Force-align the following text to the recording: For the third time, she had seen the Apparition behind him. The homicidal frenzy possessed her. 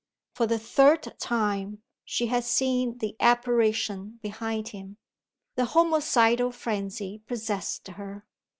For 0.33 0.47
the 0.47 0.57
third 0.57 1.13
time, 1.19 1.83
she 2.03 2.25
had 2.25 2.43
seen 2.43 2.97
the 2.97 3.15
Apparition 3.19 4.17
behind 4.23 4.69
him. 4.69 4.97
The 5.53 5.65
homicidal 5.65 6.51
frenzy 6.53 7.21
possessed 7.27 7.87
her. 7.87 8.25